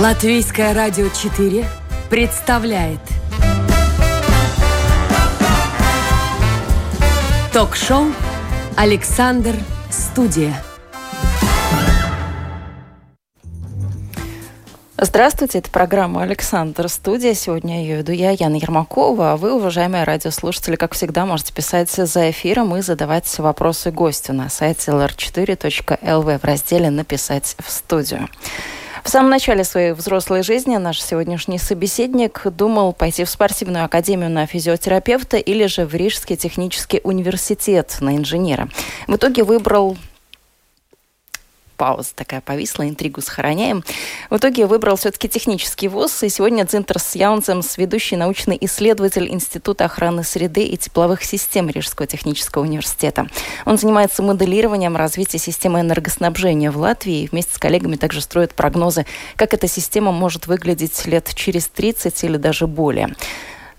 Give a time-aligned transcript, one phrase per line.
[0.00, 1.62] Латвийское радио 4
[2.08, 3.00] представляет
[7.52, 8.06] Ток-шоу
[8.78, 9.56] «Александр
[9.90, 10.54] Студия».
[14.96, 17.34] Здравствуйте, это программа «Александр Студия».
[17.34, 19.32] Сегодня ее веду я, Яна Ермакова.
[19.32, 24.48] А вы, уважаемые радиослушатели, как всегда, можете писать за эфиром и задавать вопросы гостю на
[24.48, 28.30] сайте lr4.lv в разделе «Написать в студию».
[29.04, 34.46] В самом начале своей взрослой жизни наш сегодняшний собеседник думал пойти в спортивную академию на
[34.46, 38.68] физиотерапевта или же в Рижский технический университет на инженера.
[39.06, 39.96] В итоге выбрал
[41.80, 43.82] пауза такая повисла, интригу сохраняем.
[44.28, 50.22] В итоге выбрал все-таки технический вуз, и сегодня Дзинтерс Яунцемс, ведущий научный исследователь Института охраны
[50.22, 53.28] среды и тепловых систем Рижского технического университета.
[53.64, 59.06] Он занимается моделированием развития системы энергоснабжения в Латвии и вместе с коллегами также строит прогнозы,
[59.36, 63.16] как эта система может выглядеть лет через 30 или даже более.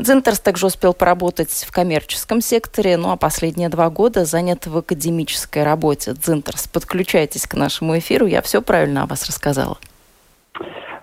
[0.02, 5.64] Дзинтерс также успел поработать в коммерческом секторе, ну а последние два года занят в академической
[5.64, 6.14] работе.
[6.14, 8.26] Дзинтерс, подключайтесь к нашему эфиру.
[8.26, 9.78] Я все правильно о вас рассказала.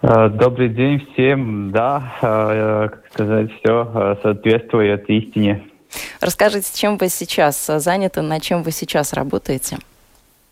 [0.03, 1.71] Э, добрый день всем.
[1.71, 5.65] Да, э, как сказать, все э, соответствует истине.
[6.21, 9.79] Расскажите, чем вы сейчас заняты, над чем вы сейчас работаете?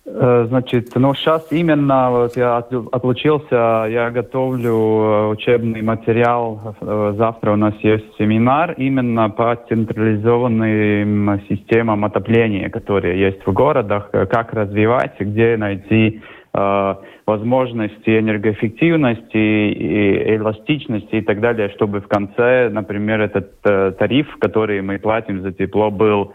[0.09, 6.77] Э, значит, ну сейчас именно вот я отлучился, я готовлю э, учебный материал.
[6.81, 14.11] Э, завтра у нас есть семинар именно по централизованным системам отопления, которые есть в городах,
[14.13, 16.23] как развивать, где найти
[16.55, 16.95] э,
[17.27, 24.83] возможности энергоэффективности, и эластичности и так далее, чтобы в конце, например, этот э, тариф, который
[24.83, 26.33] мы платим за тепло, был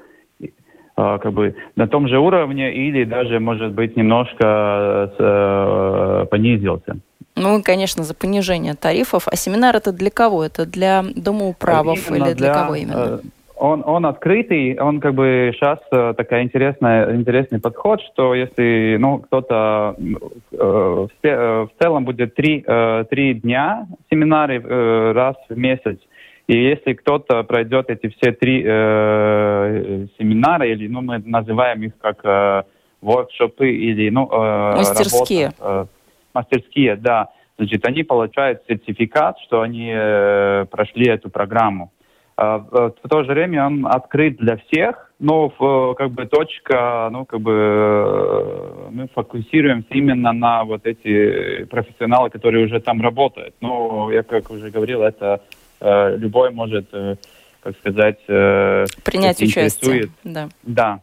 [0.95, 6.98] как бы на том же уровне или даже, может быть, немножко э, понизился.
[7.36, 9.28] Ну, конечно, за понижение тарифов.
[9.28, 10.44] А семинар это для кого?
[10.44, 13.20] Это для домоуправов именно или для, для кого именно?
[13.23, 13.27] Э,
[13.61, 19.20] он, он открытый, он как бы сейчас э, такая интересная, интересный подход, что если ну,
[19.20, 25.99] кто-то э, в, в целом будет три, э, три дня семинары э, раз в месяц,
[26.48, 32.26] и если кто-то пройдет эти все три э, семинара, или ну, мы называем их как
[32.26, 32.64] э,
[33.02, 35.52] воркшопы или ну, э, мастерские.
[35.60, 35.86] Работа, э,
[36.34, 37.30] мастерские, да.
[37.58, 41.92] Значит, они получают сертификат, что они э, прошли эту программу.
[42.38, 47.26] Э, в, то же время он открыт для всех, но в, как бы точка, ну
[47.26, 53.54] как бы э, мы фокусируемся именно на вот эти профессионалы, которые уже там работают.
[53.62, 57.15] Ну, я как уже говорил, это Э, любой может, э,
[57.61, 60.09] как сказать, э, принять участие.
[60.23, 60.49] Да.
[60.64, 60.99] да.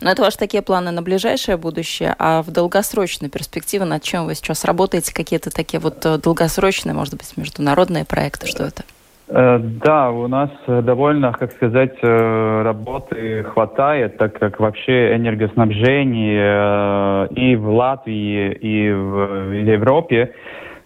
[0.00, 4.34] Но это ваши такие планы на ближайшее будущее, а в долгосрочной перспективе над чем вы
[4.34, 5.12] сейчас работаете?
[5.12, 8.46] Какие-то такие вот долгосрочные, может быть, международные проекты?
[8.46, 8.84] Что это?
[9.28, 18.52] Да, у нас довольно, как сказать, работы хватает, так как вообще энергоснабжение и в Латвии,
[18.52, 20.34] и в Европе,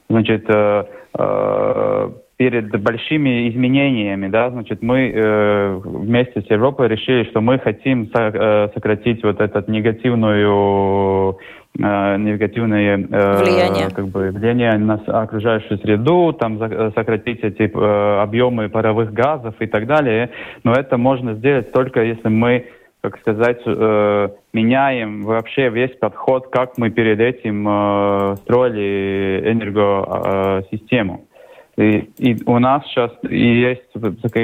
[0.08, 0.47] значит,
[2.36, 8.24] перед большими изменениями, да, значит, мы э, вместе с Европой решили, что мы хотим со,
[8.28, 11.38] э, сократить вот этот негативную
[11.78, 13.88] э, негативное э, влияние.
[13.91, 19.66] Как бы, влияние на окружающую среду, там за, сократить эти э, объемы паровых газов и
[19.66, 20.28] так далее.
[20.62, 22.66] Но это можно сделать только если мы
[23.03, 31.25] как сказать, э, меняем вообще весь подход, как мы перед этим э, строили энергосистему.
[31.76, 33.82] И, и у нас сейчас есть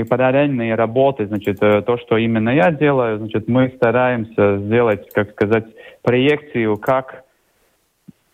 [0.09, 5.65] параллельные работы, значит, э, то, что именно я делаю, значит, мы стараемся сделать, как сказать,
[6.03, 7.22] проекцию, как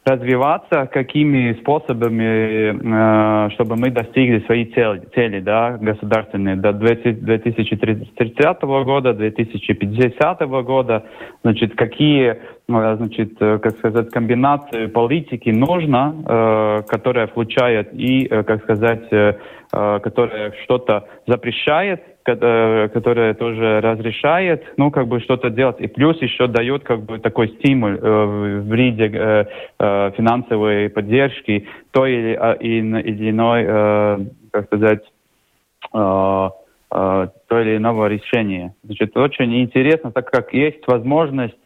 [0.09, 9.13] развиваться, какими способами, э, чтобы мы достигли свои цели, цели да, государственные до 2030 года,
[9.13, 11.05] 2050 года,
[11.43, 12.37] значит, какие, э,
[12.97, 19.09] значит, э, как сказать, комбинации политики нужно, которая включает и, как сказать,
[19.71, 22.03] которая что-то запрещает,
[22.37, 27.49] которая тоже разрешает, ну, как бы что-то делать, и плюс еще дает, как бы, такой
[27.49, 28.25] стимул э,
[28.61, 29.45] в виде э,
[29.79, 34.19] э, финансовой поддержки той или, э, или иной, э,
[34.51, 35.05] как сказать,
[35.95, 36.51] э,
[36.91, 38.75] э, то или иного решения.
[38.85, 41.59] Значит, очень интересно, так как есть возможность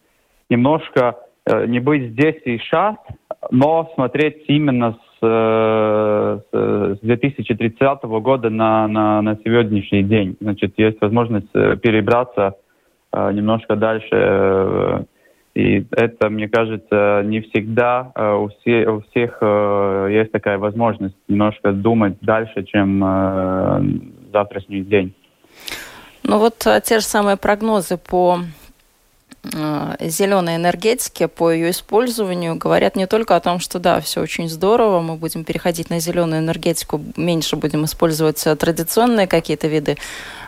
[0.50, 1.16] немножко
[1.46, 2.96] э, не быть здесь и сейчас,
[3.50, 10.36] но смотреть именно с с 2030 года на, на, на сегодняшний день.
[10.40, 12.56] Значит, есть возможность э, перебраться
[13.12, 15.04] э, немножко дальше э,
[15.54, 21.16] И это, мне кажется, не всегда э, у, все, у всех э, есть такая возможность
[21.28, 23.82] немножко думать дальше, чем э,
[24.32, 25.14] завтрашний день.
[26.24, 28.61] Ну вот те же самые прогнозы по Э,
[29.44, 35.00] зеленой энергетики, по ее использованию, говорят не только о том, что да, все очень здорово,
[35.00, 39.96] мы будем переходить на зеленую энергетику, меньше будем использовать э, традиционные какие-то виды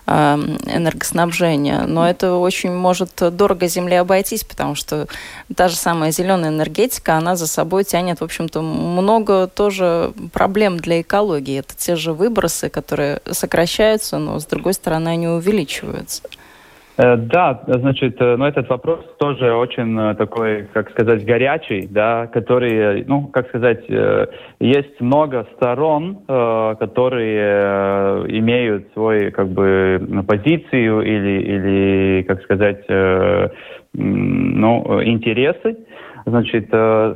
[0.06, 5.08] э, энергоснабжения, но это очень может дорого Земле обойтись, потому что
[5.56, 11.00] та же самая зеленая энергетика, она за собой тянет, в общем-то, много тоже проблем для
[11.00, 11.58] экологии.
[11.58, 16.22] Это те же выбросы, которые сокращаются, но, с другой стороны, они увеличиваются.
[16.96, 23.04] Э, да, значит, ну, этот вопрос тоже очень э, такой, как сказать, горячий, да, который,
[23.06, 23.84] ну, как сказать,
[24.60, 32.84] есть много сторон, которые имеют свой, как бы, позицию или, или как сказать,
[33.92, 35.76] ну, интересы.
[36.26, 36.66] Значит,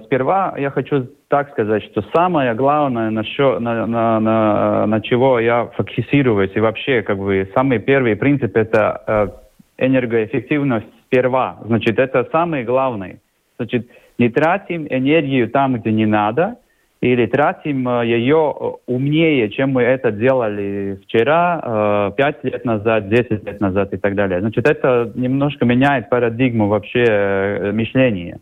[0.04, 5.40] сперва я хочу так сказать, что самое главное, на, что, на, на, на, на чего
[5.40, 9.47] я фокусируюсь, и вообще, как бы, самый первый принцип, это
[9.78, 11.58] энергоэффективность сперва.
[11.64, 13.20] Значит, это самое главное.
[13.56, 13.88] Значит,
[14.18, 16.56] не тратим энергию там, где не надо,
[17.00, 23.08] или тратим э, ее э, умнее, чем мы это делали вчера, э, пять лет назад,
[23.08, 24.40] 10 лет назад и так далее.
[24.40, 28.40] Значит, это немножко меняет парадигму вообще мышления.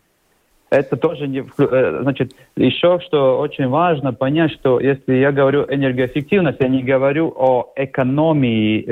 [0.71, 1.45] Это тоже не...
[2.03, 7.73] Значит, еще что очень важно понять, что если я говорю энергоэффективность, я не говорю о
[7.77, 8.83] экономии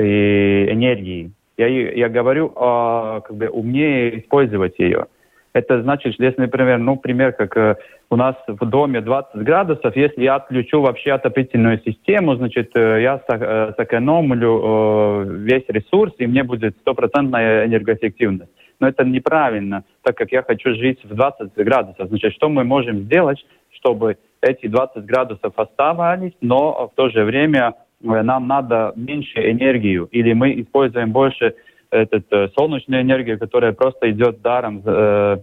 [0.71, 1.31] энергии.
[1.57, 5.07] Я, я говорю о как бы умнее использовать ее.
[5.53, 7.77] Это значит, что если, например, ну, пример, как э,
[8.09, 13.21] у нас в доме 20 градусов, если я отключу вообще отопительную систему, значит, э, я
[13.25, 18.51] со, э, сэкономлю э, весь ресурс, и мне будет стопроцентная энергоэффективность.
[18.81, 22.09] Но это неправильно, так как я хочу жить в 20 градусов.
[22.09, 23.39] Значит, что мы можем сделать,
[23.71, 30.33] чтобы эти 20 градусов оставались, но в то же время нам надо меньше энергию, или
[30.33, 31.55] мы используем больше
[31.91, 35.37] этот, э, солнечную энергию, которая просто идет даром, э,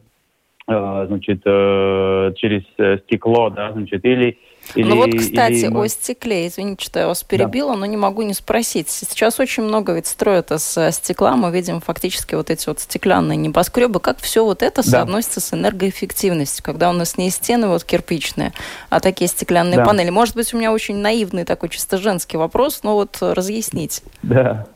[0.68, 4.38] э, значит, э, через э, стекло, да, значит, или
[4.74, 5.74] или, ну вот, кстати, или...
[5.74, 7.80] о стекле, извините, что я вас перебила, да.
[7.80, 8.88] но не могу не спросить.
[8.88, 14.00] Сейчас очень много ведь строят из стекла, мы видим фактически вот эти вот стеклянные небоскребы.
[14.00, 14.90] Как все вот это да.
[14.90, 18.52] соотносится с энергоэффективностью, когда у нас не стены вот кирпичные,
[18.88, 19.84] а такие стеклянные да.
[19.84, 20.10] панели?
[20.10, 24.02] Может быть, у меня очень наивный такой чисто женский вопрос, но вот разъясните.
[24.22, 24.66] Да.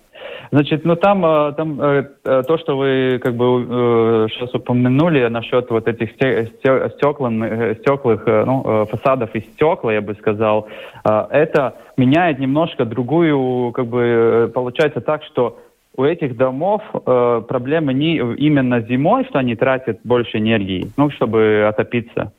[0.50, 5.70] Значит, ну там, э, там э, э, то, что вы как бы сейчас упомянули насчет
[5.70, 10.68] вот этих стеклен, стеклых, ну, фасадов из стекла, я бы сказал,
[11.04, 15.58] это меняет немножко другую, как бы получается так, что
[15.96, 21.66] у этих домов э, проблемы не именно зимой, что они тратят больше энергии, ну, чтобы
[21.68, 22.32] отопиться.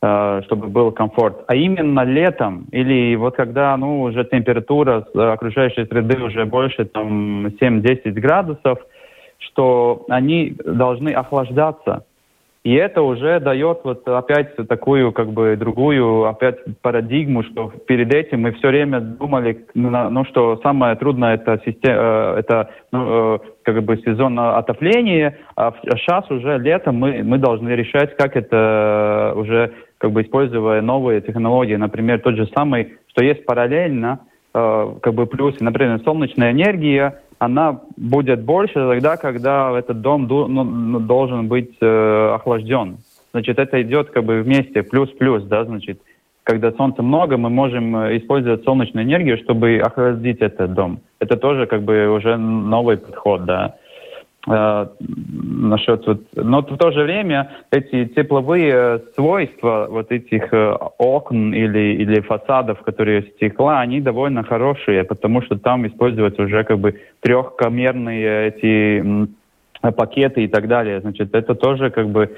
[0.00, 6.22] Э, чтобы был комфорт, а именно летом или вот когда ну, уже температура окружающей среды
[6.22, 8.78] уже больше там 7-10 градусов,
[9.38, 12.04] что они должны охлаждаться.
[12.68, 18.42] И это уже дает вот опять такую как бы другую опять парадигму, что перед этим
[18.42, 23.82] мы все время думали, ну что самое трудное это система, э, это ну, э, как
[23.84, 30.12] бы сезон отопления, а сейчас уже летом мы мы должны решать, как это уже как
[30.12, 34.20] бы используя новые технологии, например, тот же самый, что есть параллельно,
[34.54, 40.46] э, как бы плюс, например, солнечная энергия, она будет больше тогда, когда этот дом ну,
[40.48, 42.98] ну, должен быть э, охлажден.
[43.32, 46.00] Значит, это идет как бы вместе, плюс-плюс, да, значит,
[46.42, 51.00] когда солнца много, мы можем э, использовать солнечную энергию, чтобы охладить этот дом.
[51.20, 53.66] Это тоже как бы уже новый подход, да.
[53.66, 53.87] Э,
[54.46, 61.96] насчет вот, но в то же время эти тепловые свойства вот этих э, окон или
[62.02, 68.48] или фасадов, которые стекла, они довольно хорошие, потому что там используются уже как бы трехкомерные
[68.48, 69.28] эти
[69.96, 71.00] пакеты и так далее.
[71.00, 72.30] Значит, это тоже как бы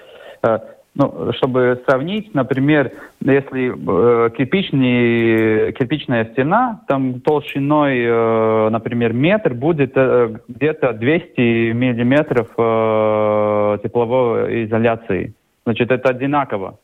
[0.43, 0.59] э,
[0.95, 9.93] ну, чтобы сравнить, например, если э, кирпичный, кирпичная стена, там толщиной, э, например, метр будет
[9.95, 15.35] э, где-то 200 миллиметров э, тепловой изоляции.
[15.65, 16.79] Значит, это одинаково.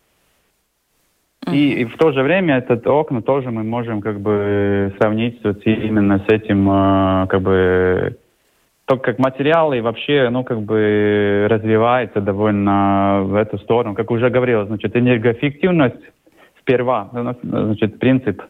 [1.53, 5.65] И, и в то же время этот окна тоже мы можем как бы сравнить вот
[5.65, 8.17] именно с этим э, как бы
[8.87, 13.95] то, как материалы вообще, ну, как бы развивается довольно в эту сторону.
[13.95, 16.03] Как уже говорил, значит, энергоэффективность
[16.61, 18.43] сперва, значит, принцип,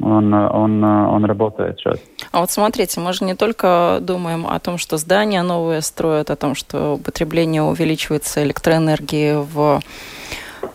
[0.00, 1.98] он, он, он работает сейчас.
[2.30, 6.36] А вот смотрите, мы же не только думаем о том, что здания новые строят, о
[6.36, 9.80] том, что потребление увеличивается электроэнергии в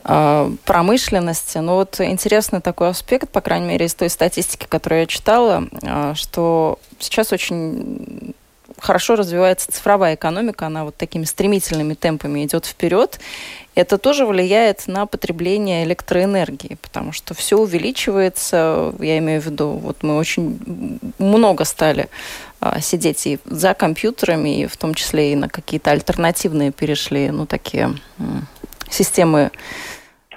[0.03, 1.57] а, промышленности.
[1.57, 6.13] Но вот интересный такой аспект, по крайней мере, из той статистики, которую я читала, а,
[6.15, 8.33] что сейчас очень
[8.79, 13.19] хорошо развивается цифровая экономика, она вот такими стремительными темпами идет вперед.
[13.75, 20.01] Это тоже влияет на потребление электроэнергии, потому что все увеличивается, я имею в виду, вот
[20.01, 22.09] мы очень много стали
[22.59, 27.45] а, сидеть и за компьютерами, и в том числе и на какие-то альтернативные перешли, ну,
[27.45, 27.93] такие
[28.89, 29.51] системы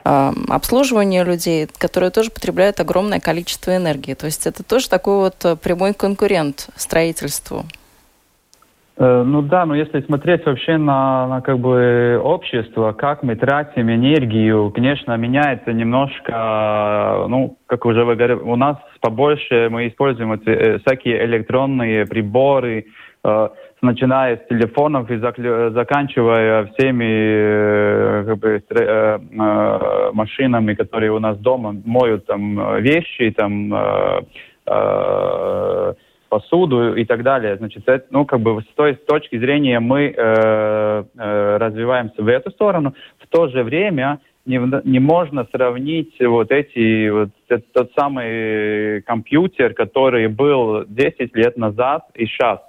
[0.03, 4.15] обслуживания людей, которые тоже потребляют огромное количество энергии.
[4.15, 7.67] То есть это тоже такой вот э, прямой конкурент строительству.
[9.01, 13.91] Э, ну да, но если смотреть вообще на, на как бы общество, как мы тратим
[13.91, 20.51] энергию, конечно, меняется немножко, ну, как уже вы говорили, у нас побольше мы используем эти,
[20.51, 22.85] э, всякие электронные приборы,
[23.25, 23.49] э,
[23.81, 31.39] начиная с телефонов и заканчивая всеми э, как бы, э, э, машинами, которые у нас
[31.39, 33.73] дома моют там вещи, там
[36.31, 37.57] посуду и так далее.
[37.57, 42.29] Значит, это, ну, как бы с той с точки зрения мы э, э, развиваемся в
[42.29, 42.95] эту сторону.
[43.19, 49.75] В то же время не, не можно сравнить вот эти, вот этот, тот самый компьютер,
[49.75, 52.61] который был 10 лет назад и сейчас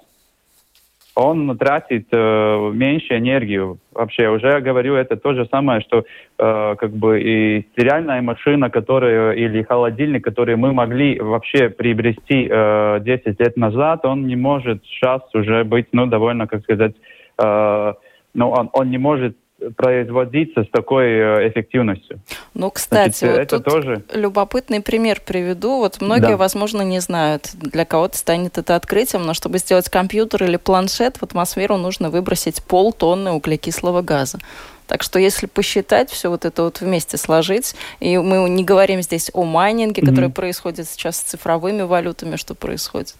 [1.14, 3.78] он тратит э, меньше энергию.
[3.92, 6.04] Вообще, уже говорю, это то же самое, что
[6.38, 13.00] э, как бы и стиральная машина, которая или холодильник, который мы могли вообще приобрести э,
[13.00, 16.94] 10 лет назад, он не может сейчас уже быть, ну, довольно, как сказать,
[17.42, 17.92] э,
[18.34, 19.36] ну, он, он не может
[19.82, 22.20] производиться с такой э, эффективностью.
[22.54, 24.04] Ну, кстати, Значит, вот это тоже...
[24.14, 25.78] любопытный пример приведу.
[25.78, 26.36] Вот многие, да.
[26.36, 31.24] возможно, не знают, для кого-то станет это открытием, но чтобы сделать компьютер или планшет, в
[31.24, 34.38] атмосферу нужно выбросить полтонны углекислого газа.
[34.86, 39.30] Так что если посчитать, все вот это вот вместе сложить, и мы не говорим здесь
[39.32, 40.06] о майнинге, mm-hmm.
[40.06, 43.16] который происходит сейчас с цифровыми валютами, что происходит.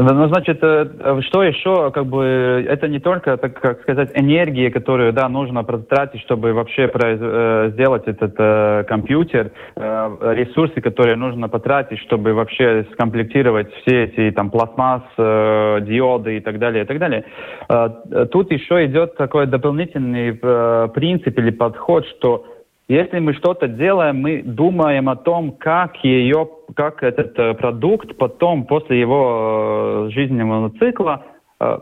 [0.00, 5.12] Ну, значит, э, что еще, как бы, это не только, так как сказать, энергия, которую,
[5.12, 7.18] да, нужно потратить, чтобы вообще произ...
[7.20, 14.30] Э, сделать этот э, компьютер, э, ресурсы, которые нужно потратить, чтобы вообще скомплектировать все эти,
[14.30, 17.24] там, пластмасс, э, диоды и так далее, и так далее.
[17.68, 22.44] Э, тут еще идет такой дополнительный э, принцип или подход, что
[22.88, 28.64] если мы что-то делаем, мы думаем о том, как ее, как этот э, продукт потом
[28.64, 31.22] после его э, жизненного цикла
[31.60, 31.78] э,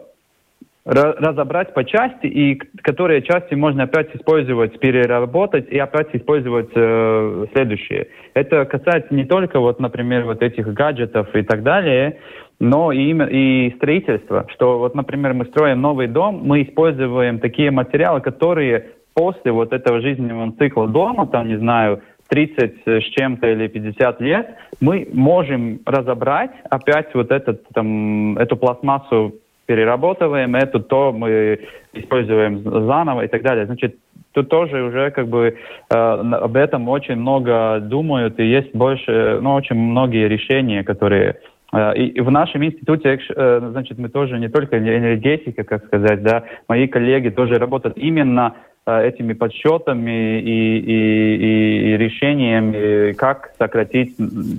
[0.85, 8.09] разобрать по части, и которые части можно опять использовать, переработать и опять использовать э, следующие.
[8.35, 12.19] Это касается не только, вот, например, вот этих гаджетов и так далее,
[12.61, 14.47] но и, и строительства.
[14.55, 20.03] Что вот, например, мы строим новый дом, мы используем такие материалы, которые после вот этого
[20.03, 24.47] жизненного цикла дома, там, не знаю, 30 с чем-то или 50 лет,
[24.81, 31.61] мы можем разобрать опять вот этот, там, эту пластмассу перерабатываем, эту то мы
[31.95, 33.65] используем заново и так далее.
[33.65, 33.97] Значит,
[34.33, 35.57] тут тоже уже как бы
[35.91, 41.37] э, об этом очень много думают, и есть больше, ну, очень многие решения, которые
[41.73, 46.45] э, и в нашем институте, э, значит, мы тоже не только энергетика, как сказать, да,
[46.69, 48.55] мои коллеги тоже работают именно
[48.87, 54.15] этими подсчетами и, и, и, решениями, как сократить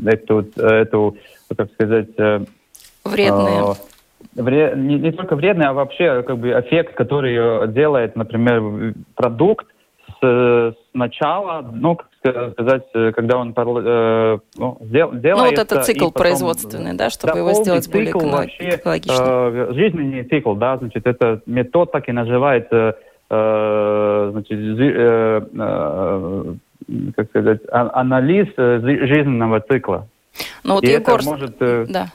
[0.05, 1.17] эту, эту
[1.55, 2.41] так сказать, э,
[3.05, 3.75] вредные.
[4.35, 9.67] Э, не, не только вредный, а вообще как бы эффект, который делает, например, продукт
[10.21, 12.07] с, сначала, ну, как
[12.51, 12.83] сказать,
[13.15, 15.27] когда он э, ну, дел, делается...
[15.37, 19.13] Ну, вот этот цикл потом, производственный, да, чтобы да, его сделать более экологично.
[19.17, 22.93] Э, жизненный цикл, да, значит, это метод так и называется Э,
[23.29, 26.53] значит, э, э,
[27.15, 30.07] как сказать, анализ жизненного цикла.
[30.63, 31.19] Ну вот и Егор...
[31.19, 31.57] это может...
[31.59, 32.07] Да.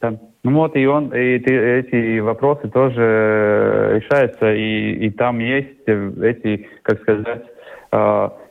[0.00, 6.68] Там, ну вот и он, и эти вопросы тоже решаются, и, и там есть эти,
[6.82, 7.44] как сказать,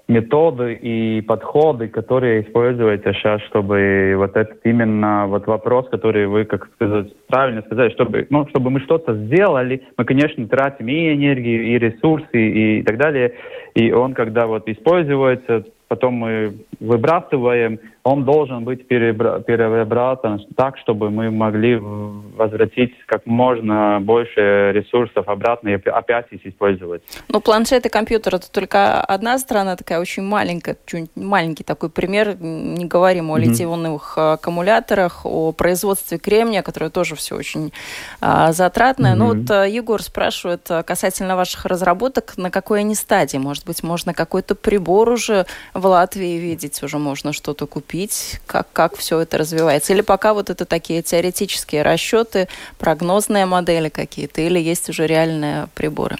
[0.08, 6.70] методы и подходы, которые используются сейчас, чтобы вот этот именно вот вопрос, который вы, как
[6.76, 11.78] сказать, правильно сказали, чтобы, ну, чтобы мы что-то сделали, мы, конечно, тратим и энергию, и
[11.78, 13.34] ресурсы, и так далее,
[13.76, 21.30] и он, когда вот используется, потом мы выбрасываем, он должен быть переработан так, чтобы мы
[21.30, 27.02] могли возвратить как можно больше ресурсов обратно и опять их использовать.
[27.28, 32.38] Ну, планшет и компьютер это только одна сторона, такая очень маленькая, чуть маленький такой пример.
[32.40, 34.34] Не говорим о mm-hmm.
[34.34, 37.74] аккумуляторах, о производстве кремния, которое тоже все очень
[38.22, 39.16] а, затратное.
[39.16, 39.18] Mm-hmm.
[39.18, 43.38] Ну, вот а, Егор спрашивает а, касательно ваших разработок, на какой они стадии?
[43.38, 47.97] Может быть, можно какой-то прибор уже в Латвии видеть, уже можно что-то купить?
[47.98, 49.94] Купить, как, как все это развивается?
[49.94, 52.48] Или пока вот это такие теоретические расчеты,
[52.80, 56.16] прогнозные модели какие-то, или есть уже реальные приборы?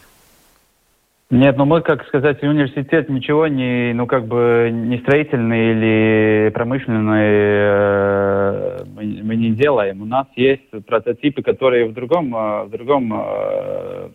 [1.30, 7.28] Нет, ну мы, как сказать, университет ничего не, ну как бы не строительный или промышленный
[7.30, 10.02] э, мы, мы не делаем.
[10.02, 14.10] У нас есть прототипы, которые в другом, э, в другом, э,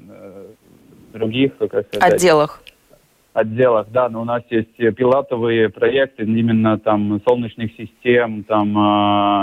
[1.13, 2.63] других, как сказать, отделах
[3.33, 8.77] отделах, да, но у нас есть пилотовые проекты именно там солнечных систем там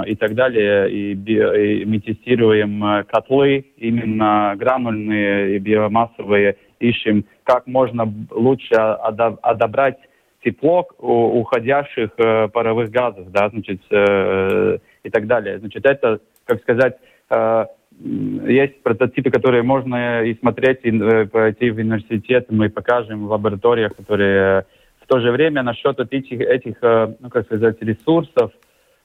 [0.03, 7.25] э, и так далее, и, и мы тестируем э, котлы, именно гранульные и биомассовые, ищем,
[7.43, 9.97] как можно лучше одобрять
[10.43, 15.59] тепло уходящих э, паровых газов, да, значит, э, и так далее.
[15.59, 16.97] Значит, это, как сказать,
[17.29, 17.65] э,
[17.99, 23.95] есть прототипы, которые можно и смотреть, и э, пойти в университет, мы покажем в лабораториях,
[23.95, 24.65] которые
[25.01, 28.51] в то же время насчет этих, этих э, ну, как сказать, ресурсов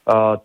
[0.07, 0.37] э,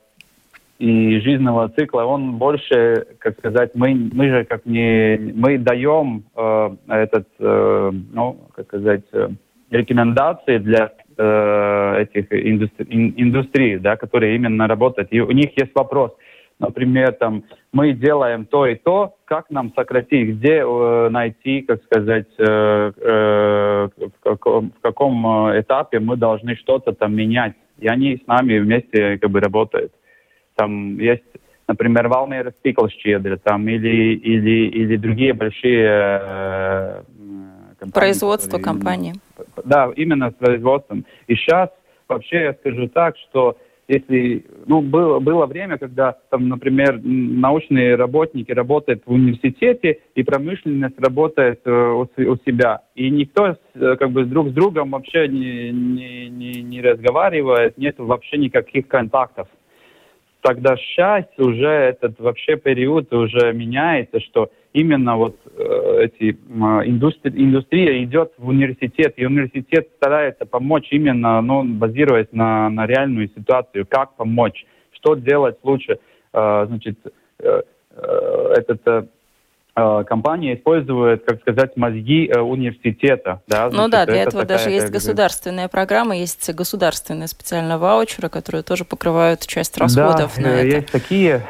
[0.80, 6.70] и жизненного цикла, он больше, как сказать, мы, мы же как не, мы даем э,
[6.88, 9.30] этот, э, ну, как сказать, э,
[9.70, 15.10] рекомендации для э, этих индустри, индустрий, да, которые именно работают.
[15.12, 16.14] И у них есть вопрос–
[16.60, 22.28] например, там, мы делаем то и то, как нам сократить, где э, найти, как сказать,
[22.38, 27.54] э, э, в, каком, в каком э, этапе мы должны что-то там менять.
[27.78, 29.94] И они с нами вместе как бы работают.
[30.56, 31.24] Там есть,
[31.68, 35.88] например, Valmiera Spikelšķiedra, там, или, или, или другие большие
[36.22, 37.02] э,
[37.80, 37.94] компании.
[37.94, 39.14] Производство которые, компании.
[39.64, 41.06] Да, именно с производством.
[41.28, 41.70] И сейчас
[42.10, 43.58] вообще я скажу так, что
[43.90, 51.00] если, ну, было, было время, когда, там, например, научные работники работают в университете, и промышленность
[51.00, 52.84] работает э, у, у себя.
[52.94, 57.96] И никто э, как бы друг с другом вообще не, не, не, не разговаривает, нет
[57.98, 59.48] вообще никаких контактов.
[60.42, 68.04] Тогда сейчас уже этот вообще период уже меняется, что именно вот э, эти индустри, индустрия
[68.04, 74.16] идет в университет, и университет старается помочь именно, ну, базируясь на, на реальную ситуацию, как
[74.16, 76.00] помочь, что делать лучше.
[76.34, 76.98] Э, значит,
[77.40, 77.62] э,
[78.56, 79.10] этот
[80.08, 83.42] компания использует, как сказать, мозги университета.
[83.48, 83.66] Да?
[83.66, 88.64] Ну Значит, ну да, для этого даже есть государственная программа, есть государственные специально ваучеры, которые
[88.64, 90.66] тоже покрывают часть расходов да, на это.
[90.66, 91.44] есть такие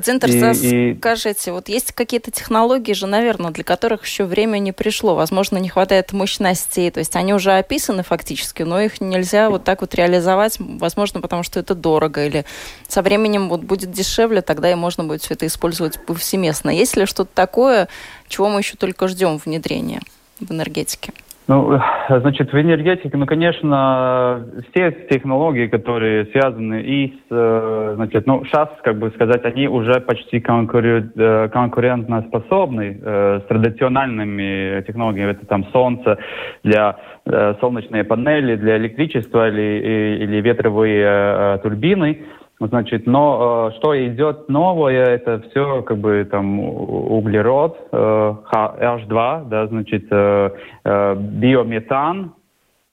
[0.00, 1.52] Центр, и, скажите, и...
[1.52, 5.14] вот есть какие-то технологии же, наверное, для которых еще время не пришло.
[5.14, 6.90] Возможно, не хватает мощностей.
[6.90, 11.42] То есть они уже описаны фактически, но их нельзя вот так вот реализовать, возможно, потому
[11.42, 12.24] что это дорого.
[12.24, 12.46] Или
[12.88, 16.70] со временем вот будет дешевле, тогда и можно будет все это использовать повсеместно.
[16.70, 17.88] Есть ли что-то такое,
[18.28, 20.00] чего мы еще только ждем внедрения
[20.40, 21.12] в энергетике?
[21.48, 28.44] Ну, значит, в энергетике, ну, конечно, все технологии, которые связаны и с, э, значит, ну,
[28.44, 35.32] сейчас, как бы сказать, они уже почти э, конкурентно способны э, с традиционными технологиями.
[35.32, 36.18] Это там солнце
[36.62, 36.96] для
[37.60, 42.18] солнечные панели, для электричества или, или ветровые турбины.
[42.68, 49.66] Значит, но э, что идет новое, это все как бы там углерод, э, H2, да,
[49.66, 50.50] значит, э,
[50.84, 52.32] э, биометан,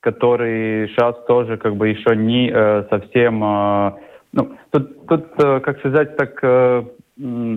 [0.00, 3.92] который сейчас тоже как бы еще не э, совсем, э,
[4.32, 6.82] ну, тут, тут э, как сказать, так э,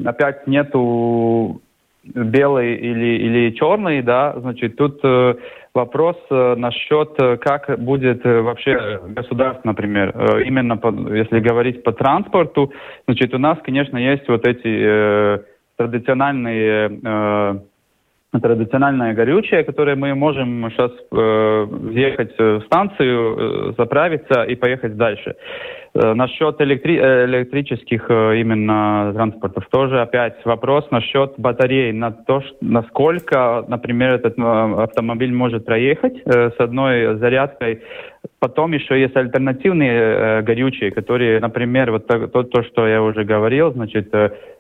[0.06, 1.62] опять нету
[2.04, 5.36] белый или, или черный, да, значит, тут э,
[5.74, 10.12] вопрос э, насчет, э, как будет э, вообще государство, например,
[10.46, 12.72] именно по, если говорить по транспорту,
[13.08, 15.40] значит, у нас, конечно, есть вот эти э,
[15.78, 17.60] традициональные э,
[18.40, 25.36] традициональное горючее, которое мы можем сейчас э, въехать в станцию, э, заправиться и поехать дальше.
[25.96, 32.42] Э, насчет электри э, электрических э, именно транспортов тоже опять вопрос насчет батарей, на то,
[32.62, 37.82] насколько, например, этот автомобиль может проехать с одной зарядкой.
[38.40, 43.72] Потом еще есть альтернативные горючие, которые, например, вот то, то, то что я уже говорил,
[43.74, 44.14] значит,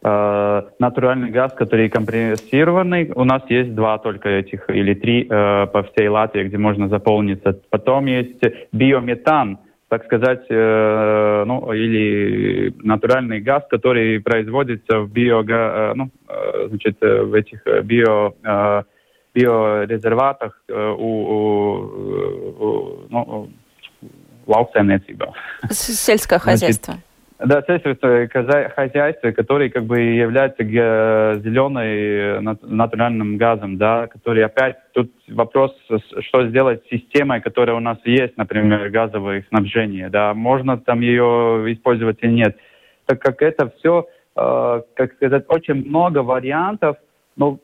[0.03, 6.43] натуральный газ, который компрессированный, у нас есть два только этих или три по всей Латвии,
[6.43, 7.59] где можно заполниться.
[7.69, 8.41] Потом есть
[8.71, 9.59] биометан,
[9.93, 16.97] так сказать, э, ну, или натуральный газ, который производится в биога, э, ну, э, значит,
[16.99, 18.83] в этих био, э,
[19.35, 21.75] биорезерватах э, у, у,
[22.59, 23.49] у, ну,
[24.47, 25.31] lauksaimniecībā.
[25.69, 26.93] Сельское хозяйство.
[26.93, 28.27] Значит, да, сельское
[28.69, 35.75] хозяйство, который как бы является зеленой натуральным газом, да, который опять тут вопрос,
[36.19, 41.65] что сделать с системой, которая у нас есть, например, газовое снабжение, да, можно там ее
[41.73, 42.57] использовать или нет,
[43.05, 46.97] так как это все, э, как сказать, очень много вариантов,
[47.35, 47.59] но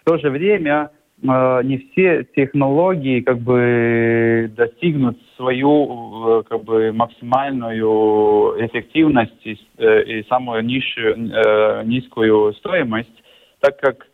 [0.00, 6.92] в то же время э, не все технологии как бы достигнут свою э, как бы
[6.92, 13.22] максимальную эффективность и, э, и самую низшую, э, низкую стоимость,
[13.60, 14.06] так как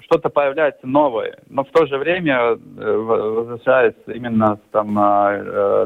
[0.00, 4.92] что-то появляется новое, но в то же время возвращается именно там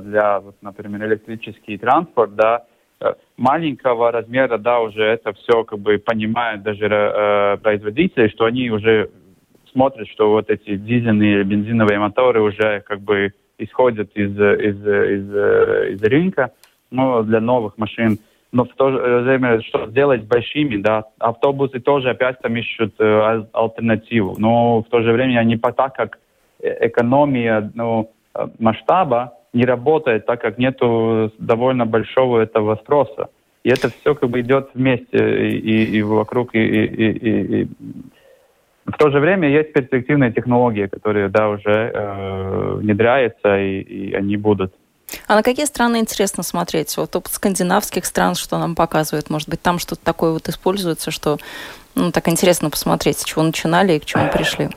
[0.03, 2.65] для, вот, например, электрический транспорт, да,
[3.37, 9.09] маленького размера, да, уже это все как бы понимают даже э, производители, что они уже
[9.73, 16.03] смотрят, что вот эти дизельные бензиновые моторы уже как бы исходят из, из, из, из
[16.03, 16.53] рынка
[16.91, 18.19] ну, для новых машин.
[18.51, 23.45] Но в то же время, что сделать большими, да, автобусы тоже опять там ищут э,
[23.53, 24.37] альтернативу.
[24.39, 26.19] Но в то же время они по так как
[26.61, 28.11] экономия ну,
[28.59, 33.29] масштаба не работает, так как нету довольно большого этого спроса.
[33.65, 37.69] И это все как бы идет вместе и, и вокруг, и, и, и, и
[38.89, 44.37] в то же время есть перспективные технологии, которые, да, уже э, внедряются, и, и они
[44.37, 44.73] будут.
[45.27, 46.97] А на какие страны интересно смотреть?
[46.97, 49.31] Вот опыт скандинавских стран, что нам показывает?
[49.31, 51.39] Может быть, там что-то такое вот используется, что
[51.95, 54.69] ну, так интересно посмотреть, с чего начинали и к чему пришли?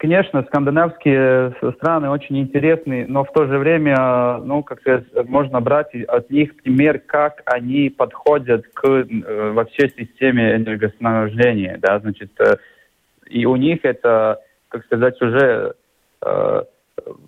[0.00, 5.60] Э, Конечно, скандинавские страны очень интересны, но в то же время, ну, как сказать, можно
[5.60, 12.56] брать от них пример, как они подходят к э, вообще системе энергоснабжения, да, значит, э,
[13.28, 15.74] и у них это, как сказать, уже
[16.22, 16.62] э,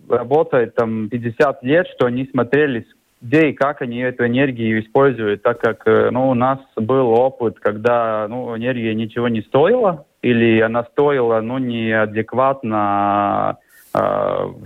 [0.08, 2.87] работает там 50 лет, что они смотрели,
[3.20, 7.61] где и как они эту энергию используют, так как, э, ну, у нас был опыт,
[7.61, 13.58] когда, ну, энергия ничего не стоила, или она стоила, ну, неадекватно,
[13.94, 13.98] э,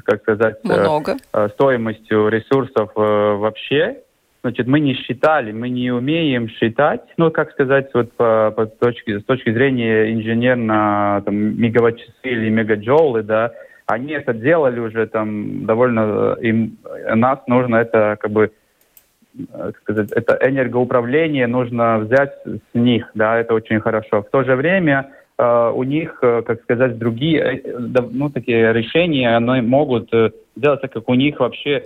[0.05, 1.17] как сказать, э, Много.
[1.33, 3.97] Э, стоимостью ресурсов э, вообще.
[4.43, 9.19] Значит, мы не считали, мы не умеем считать, ну, как сказать, вот по, по точке,
[9.19, 13.51] с точки зрения инженерно, там, мегаватт-часы или мегаджоулы, да,
[13.87, 16.79] они это делали уже там довольно, им,
[17.13, 18.53] нас нужно это как бы
[19.53, 24.23] как сказать, это энергоуправление нужно взять с них, да, это очень хорошо.
[24.23, 27.79] В то же время у них, э, как сказать, другие, э,
[28.11, 30.11] ну, такие решения, они могут
[30.57, 31.85] делать так, как у них вообще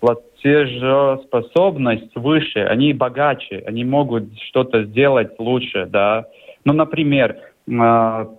[0.00, 6.26] платежеспособность выше, они богаче, они могут что-то сделать лучше, да.
[6.64, 8.38] Ну, например, Дания.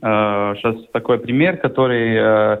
[0.00, 2.58] Сейчас такой пример, который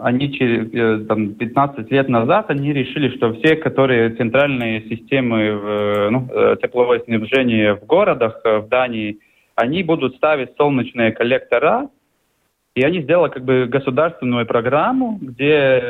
[0.00, 6.10] они через э, там, 15 лет назад они решили, что все, которые центральные системы в,
[6.10, 9.18] ну, э, тепловое снабжение в городах э, в Дании,
[9.54, 11.88] они будут ставить солнечные коллектора,
[12.74, 15.80] и они сделали как бы государственную программу, где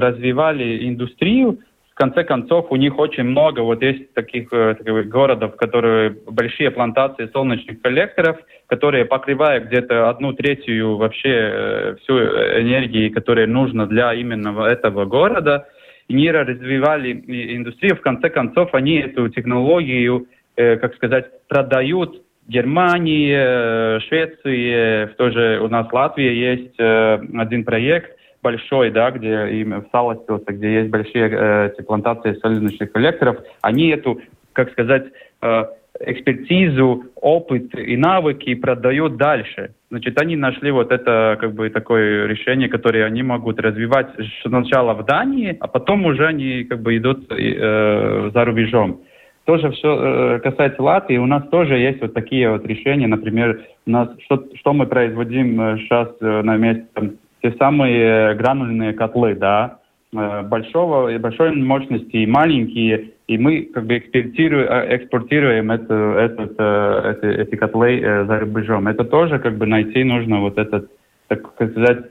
[0.00, 1.58] развивали индустрию,
[2.02, 7.30] конце концов, у них очень много, вот есть таких, э, таких городов, которые большие плантации
[7.32, 14.66] солнечных коллекторов, которые покрывают где-то одну третью вообще э, всю энергии, которая нужна для именно
[14.66, 15.68] этого города.
[16.08, 17.12] И развивали
[17.56, 25.60] индустрию, в конце концов, они эту технологию, э, как сказать, продают Германии, Швеции, в тоже
[25.62, 28.10] у нас Латвии есть один проект,
[28.42, 33.88] большой, да, где им в Саластилсе, где есть большие э, эти плантации солнечных коллекторов, они
[33.88, 34.20] эту,
[34.52, 35.04] как сказать,
[35.40, 35.64] э,
[36.00, 39.74] экспертизу, опыт и навыки продают дальше.
[39.90, 44.08] Значит, они нашли вот это как бы такое решение, которое они могут развивать
[44.42, 49.02] сначала в Дании, а потом уже они как бы идут э, за рубежом.
[49.44, 53.90] Тоже все э, касается Латвии, у нас тоже есть вот такие вот решения, например, у
[53.90, 57.10] нас что, что мы производим сейчас э, э, на месте там,
[57.42, 59.78] те самые гранульные котлы, да,
[60.14, 65.94] э, большого и большой мощности и маленькие, и мы как бы экспортируем, э, экспортируем это,
[65.94, 68.86] этот, э, эти, эти котлы за рубежом.
[68.86, 70.90] Это тоже как бы найти нужно вот этот,
[71.28, 72.06] так сказать,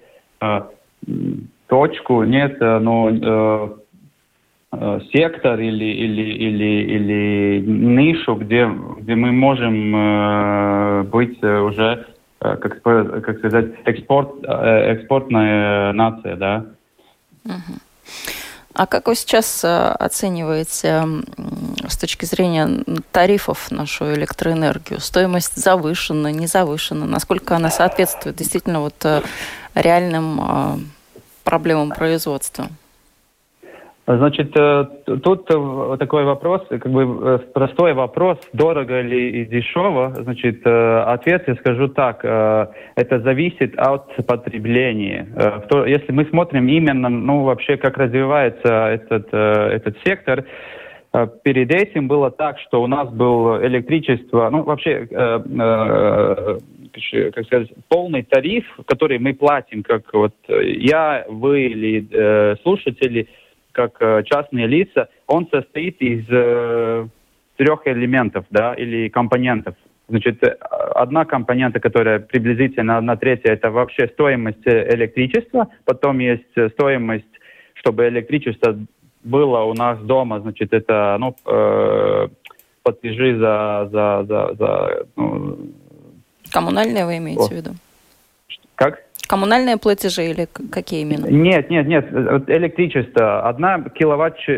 [1.67, 3.77] точку, нет, но
[5.13, 8.67] сектор или, или, или, или нишу, где,
[8.99, 12.05] где мы можем быть уже
[12.41, 16.65] как, как сказать, экспорт, экспортная нация, да.
[18.73, 21.03] А как вы сейчас оцениваете
[21.87, 24.99] с точки зрения тарифов нашу электроэнергию?
[24.99, 27.05] Стоимость завышена, не завышена?
[27.05, 29.05] Насколько она соответствует действительно вот
[29.75, 30.89] реальным
[31.43, 32.69] проблемам производства?
[34.07, 34.85] Значит, э,
[35.23, 40.15] тут э, такой вопрос, как бы э, простой вопрос, дорого ли и дешево.
[40.23, 45.27] Значит, ответ я скажу так, это зависит от потребления.
[45.87, 50.45] Если мы смотрим именно, ну, вообще, как развивается этот, этот сектор,
[51.43, 55.45] Перед этим было так, что у нас было электричество, ну вообще, как
[57.47, 63.27] сказать, полный тариф, который мы платим, как вот я, вы или слушатели,
[63.71, 67.07] как э, частные лица, он состоит из э,
[67.57, 69.75] трех элементов, да, или компонентов.
[70.09, 70.57] Значит, э,
[70.95, 77.25] одна компонента, которая приблизительно на третья, это вообще стоимость э, электричества, потом есть стоимость,
[77.75, 78.77] чтобы электричество
[79.23, 82.27] было у нас дома, значит, это, ну, э,
[82.83, 85.57] платежи за, за, за, за ну,
[86.51, 87.47] Коммунальные вы имеете О.
[87.47, 87.71] в виду?
[88.75, 89.03] Как?
[89.27, 91.27] Коммунальные платежи или какие именно?
[91.27, 92.05] Нет, нет, нет.
[92.47, 93.47] Электричество.
[93.47, 94.53] Одна киловатт, э,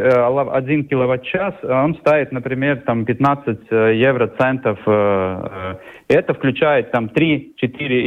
[0.51, 4.79] один киловатт-час, он стоит, например, там 15 э, евроцентов.
[4.87, 5.75] Э,
[6.07, 7.53] это включает там 3-4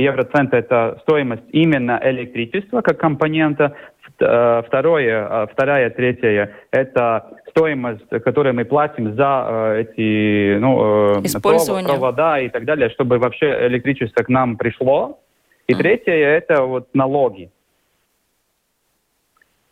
[0.03, 0.57] евроцента.
[0.57, 3.75] Это стоимость именно электричества как компонента.
[4.17, 11.21] Второе, вторая, третья– это стоимость, которую мы платим за эти ну,
[11.87, 15.19] провода и так далее, чтобы вообще электричество к нам пришло.
[15.67, 17.51] И третье– это вот налоги.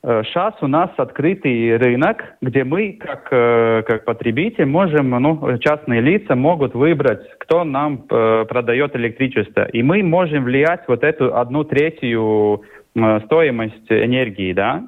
[0.05, 6.03] Сейчас э, у нас открытый рынок, где мы, как, э, как потребитель, можем, ну, частные
[6.03, 9.65] лица могут выбрать, кто нам э, продает электричество.
[9.65, 12.63] И мы можем влиять вот эту одну третью
[13.25, 14.87] стоимость энергии, да,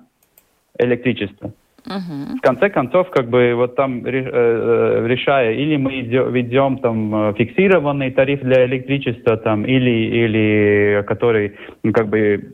[0.79, 1.53] электричества.
[1.87, 2.37] Uh-huh.
[2.38, 8.11] В конце концов, как бы вот там э, э, решая, или мы ведем там фиксированный
[8.11, 11.53] тариф для электричества, там, или, или который
[11.85, 12.53] ну, как бы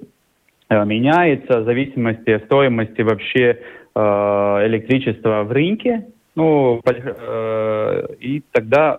[0.69, 3.59] э, меняется в зависимости от стоимости вообще
[3.95, 6.81] электричества в рынке, ну,
[8.21, 8.99] и тогда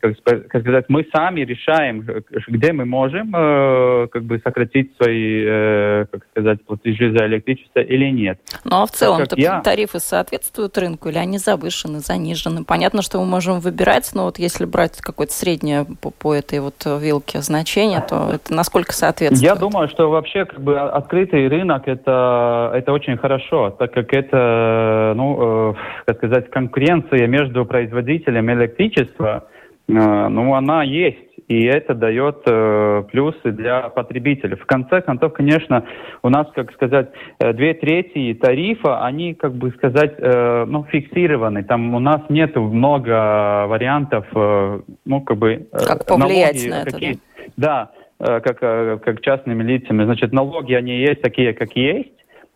[0.00, 0.14] как,
[0.48, 2.06] как сказать, мы сами решаем,
[2.48, 8.10] где мы можем э, как бы сократить свои, э, как сказать, платежи за электричество или
[8.10, 8.40] нет.
[8.64, 9.60] Ну а в целом я...
[9.60, 12.64] тарифы соответствуют рынку или они завышены, занижены?
[12.64, 16.74] Понятно, что мы можем выбирать, но вот если брать какое-то среднее по, по этой вот
[16.84, 19.42] вилке значение, то это насколько соответствует?
[19.42, 25.12] Я думаю, что вообще как бы открытый рынок это, это очень хорошо, так как это,
[25.16, 25.74] ну, э,
[26.06, 29.48] как сказать, конкуренция между производителем электричества,
[29.88, 34.56] ну, она есть, и это дает э, плюсы для потребителей.
[34.56, 35.82] В конце концов, конечно,
[36.22, 37.08] у нас, как сказать,
[37.40, 41.64] э, две трети тарифа, они, как бы сказать, э, ну, фиксированы.
[41.64, 45.68] Там у нас нет много вариантов, э, ну, как бы...
[45.72, 47.18] Э, как повлиять налоги, на это, какие,
[47.56, 47.90] да?
[48.18, 50.02] Да, как, как частными лицами.
[50.02, 52.10] Значит, налоги, они есть такие, как есть.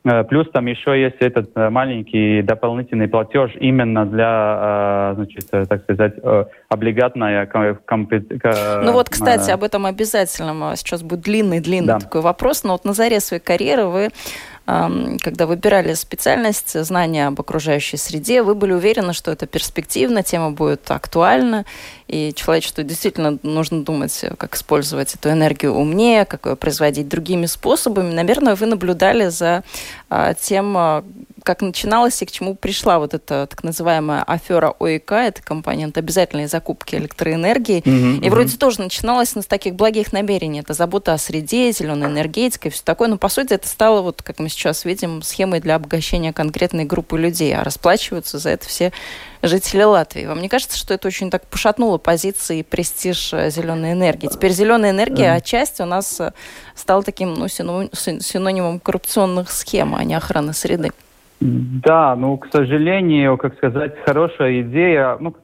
[0.04, 5.82] Э, плюс там еще есть этот э, маленький дополнительный платеж именно для, э, значит, так
[5.82, 6.14] сказать,
[6.68, 8.82] облигатная компетенция.
[8.82, 11.98] Ну вот, кстати, об этом обязательно сейчас будет длинный-длинный да.
[12.00, 12.64] такой вопрос.
[12.64, 14.08] Но вот на заре своей карьеры вы
[14.64, 20.90] когда выбирали специальность, знания об окружающей среде, вы были уверены, что это перспективно, тема будет
[20.90, 21.64] актуальна,
[22.06, 28.12] и человечеству действительно нужно думать, как использовать эту энергию умнее, как ее производить другими способами.
[28.12, 29.64] Наверное, вы наблюдали за
[30.08, 31.04] а, тем, а,
[31.42, 36.46] как начиналась и к чему пришла вот эта так называемая афера ОИК, это компонент обязательной
[36.46, 37.82] закупки электроэнергии.
[37.82, 40.60] Mm-hmm, и вроде тоже начиналась с таких благих намерений.
[40.60, 43.08] Это забота о среде, зеленая энергетика и все такое.
[43.08, 47.18] Но по сути это стало, вот как мы сейчас видим, схемой для обогащения конкретной группы
[47.18, 47.54] людей.
[47.54, 48.92] А расплачиваются за это все
[49.42, 50.26] жители Латвии.
[50.26, 54.28] Вам не кажется, что это очень так пошатнуло позиции и престиж э, зеленой энергии?
[54.28, 56.32] Теперь зеленая энергия отчасти у нас э,
[56.74, 60.92] стала таким ну, синонимом коррупционных схем, а не охраны среды.
[61.42, 65.16] Да, ну, к сожалению, как сказать, хорошая идея.
[65.18, 65.34] Ну,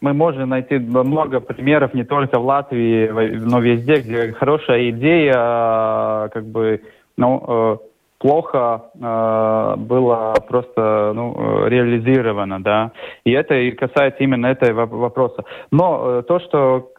[0.00, 6.44] мы можем найти много примеров не только в Латвии, но везде, где хорошая идея, как
[6.46, 6.82] бы,
[7.16, 7.76] ну, э,
[8.18, 12.92] плохо э, было просто ну, реализировано, да.
[13.24, 15.44] И это и касается именно этого вопроса.
[15.70, 16.92] Но э, то, что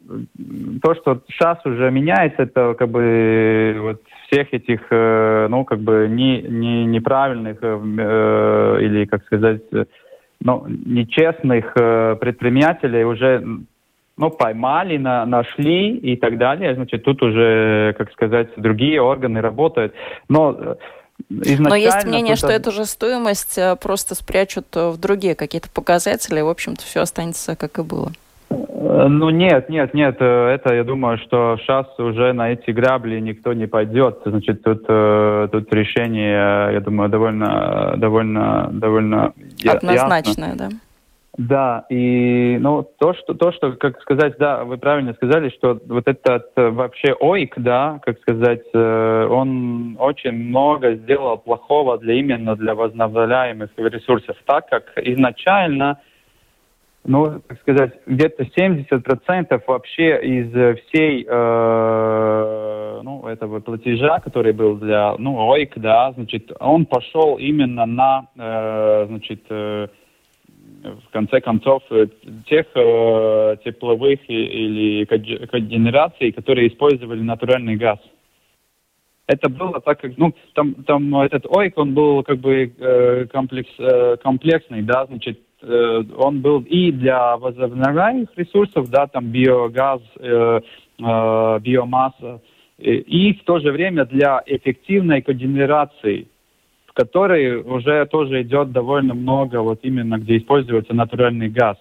[0.82, 6.08] то, что сейчас уже меняется, это как бы вот всех этих, э, ну, как бы
[6.10, 9.62] не, не, неправильных э, э или, как сказать,
[10.42, 13.44] ну, нечестных э, предпринимателей уже
[14.18, 19.94] ну, поймали, на, нашли и так далее, значит, тут уже, как сказать, другие органы работают.
[20.28, 20.78] Но
[21.30, 26.40] э, но есть мнение, что эту же стоимость э, просто спрячут в другие какие-то показатели,
[26.40, 28.12] и, в общем-то, все останется как и было.
[28.50, 33.68] Ну нет, нет, нет, это я думаю, что сейчас уже на эти грабли никто не
[33.68, 34.22] пойдет.
[34.26, 39.34] Значит, тут, тут решение, я думаю, довольно, довольно, довольно
[39.68, 40.70] однозначное, ясно.
[40.70, 40.76] да.
[41.40, 46.06] Да, и ну то, что то, что, как сказать, да, вы правильно сказали, что вот
[46.06, 52.58] этот э, вообще ОИК, да, как сказать, э, он очень много сделал плохого для именно
[52.58, 56.02] для возобновляемых ресурсов, так как изначально,
[57.06, 60.52] ну, как сказать, где-то 70% вообще из
[60.90, 67.86] всей, э, ну, этого платежа, который был для, ну, ОИК, да, значит, он пошел именно
[67.86, 69.88] на, э, значит, э,
[70.84, 72.08] в конце концов, э,
[72.48, 78.00] тех э, тепловых или когенераций, которые использовали натуральный газ.
[79.28, 83.70] Это было так, как, ну, там, там этот ОИК, он был как бы э, комплекс,
[83.78, 90.62] э, комплексный, да, значит, э, он был и для возобновляемых ресурсов, да, там биогаз, э,
[91.00, 92.42] э, биомасса,
[92.80, 96.28] и в то же время для эффективной когенерации
[96.94, 101.78] которой уже тоже идет довольно много, вот именно где используется натуральный газ.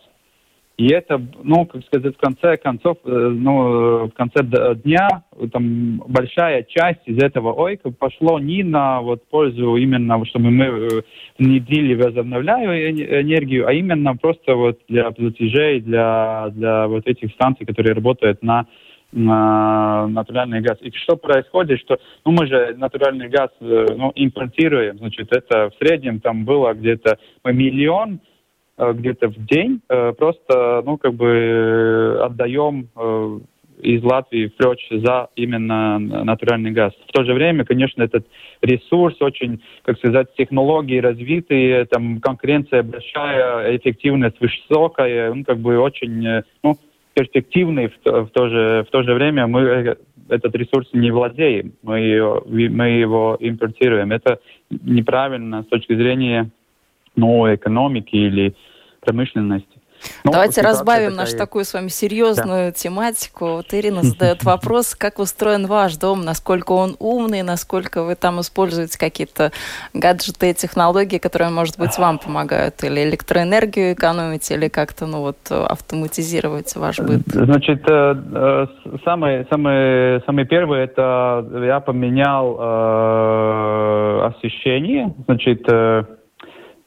[0.79, 4.45] И это, ну, как сказать, в конце концов, э, ну, в конце
[4.85, 10.67] дня там большая часть из этого ойка пошло не на вот пользу именно, чтобы мы
[10.67, 11.03] э,
[11.37, 17.95] внедрили возобновляемую энергию, а именно просто вот для платежей, для, для вот этих станций, которые
[17.95, 18.69] работают на
[19.13, 20.79] натуральный газ.
[20.83, 25.75] И что происходит, что ну, мы же натуральный газ э, ну, импортируем, значит, это в
[25.79, 28.21] среднем там было где-то миллион
[28.77, 32.89] э, где-то в день, э, просто, ну, как бы отдаем
[33.81, 36.93] из Латвии прочь за именно натуральный газ.
[37.07, 38.27] В то же время, конечно, этот
[38.61, 46.43] ресурс очень, как сказать, технологии развитые, там конкуренция большая, эффективность высокая, ну, как бы очень,
[46.65, 46.75] ну,
[47.15, 49.97] перспективный, в то, в то, же, в то же время мы э,
[50.29, 54.13] этот ресурс не владеем, мы, ее, мы его импортируем.
[54.13, 54.41] Это
[54.71, 56.51] неправильно с точки зрения
[57.17, 58.55] новой экономики или
[59.01, 59.78] промышленности.
[60.25, 62.73] Ну, Давайте разбавим нашу такую с вами серьезную да.
[62.73, 63.47] тематику.
[63.47, 68.99] Вот Ирина задает вопрос, как устроен ваш дом, насколько он умный, насколько вы там используете
[68.99, 69.53] какие-то
[69.95, 75.39] гаджеты и технологии, которые, может быть, вам помогают, или электроэнергию экономить, или как-то, ну вот,
[75.51, 77.23] автоматизировать ваш быт.
[77.27, 78.67] Значит, э, э,
[79.05, 86.05] самый, самый, самый первый, это я поменял э, освещение, значит, э,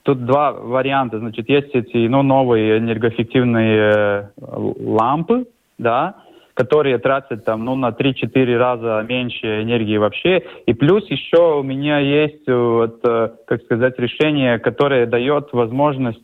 [0.04, 1.20] Тут два варианта.
[1.20, 5.46] Значит, есть эти ну, новые энергоэффективные э, лампы,
[5.78, 6.16] да,
[6.56, 10.44] которые тратят там, ну, на 3-4 раза меньше энергии вообще.
[10.66, 16.20] И плюс еще у меня есть, э, вот, э, как сказать, решение, которое дает возможность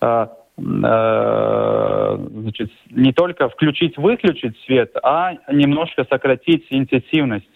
[0.00, 0.26] э,
[0.58, 7.55] значит, не только включить-выключить свет, а немножко сократить интенсивность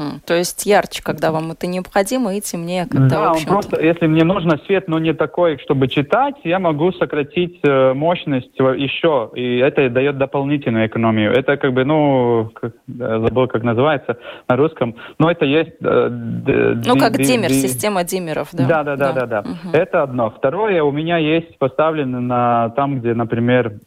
[0.00, 0.20] Угу.
[0.26, 4.24] То есть ярче, когда вам это необходимо, и темнее, когда, да, в просто, если мне
[4.24, 9.88] нужно свет, но не такой, чтобы читать, я могу сократить э, мощность еще, и это
[9.90, 11.32] дает дополнительную экономию.
[11.32, 15.76] Это как бы, ну, как, забыл, как называется на русском, но это есть...
[15.82, 18.66] Э, ну, как диммер, система диммеров, да?
[18.66, 19.40] Да, да, да, да, да.
[19.40, 19.72] Угу.
[19.72, 20.30] Это одно.
[20.30, 23.80] Второе, у меня есть поставлено на там, где, например, э,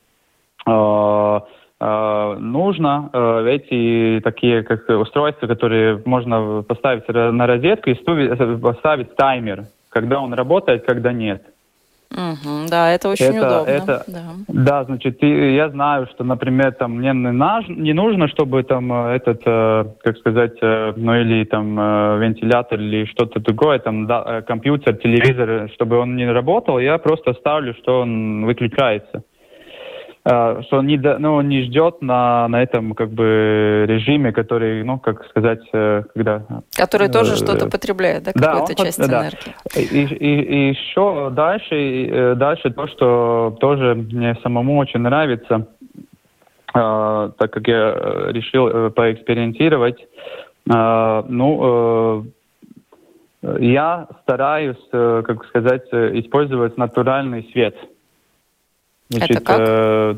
[0.66, 1.40] Э,
[2.40, 7.96] нужно э, эти такие как устройства, которые можно поставить на розетку и
[8.58, 11.44] поставить таймер, когда он работает, когда нет.
[12.12, 13.72] Угу, да, это очень это, удобно.
[13.72, 14.22] Это, да.
[14.48, 19.44] да, значит, и я знаю, что, например, там мне не нужно, чтобы там э, этот,
[19.44, 21.76] как сказать, ну или там
[22.20, 27.74] вентилятор или что-то другое, там да, компьютер, телевизор, чтобы он не работал, я просто ставлю,
[27.74, 29.24] что он выключается.
[30.26, 34.98] Э, что он не, ну, не ждет на, на этом как бы режиме, который, ну,
[34.98, 36.44] как сказать, э, когда...
[36.78, 39.54] Который тоже э, что-то потребляет, да, какую-то да, часть он, энергии.
[39.76, 39.82] Да.
[39.82, 45.68] И, и, и еще дальше, дальше то, что тоже мне самому очень нравится,
[46.72, 50.08] так как я решил поэкспериментировать,
[50.66, 52.26] ну,
[53.60, 57.76] я стараюсь, как сказать, использовать натуральный свет–
[59.10, 59.60] Значит, Это как?
[59.60, 60.16] Э,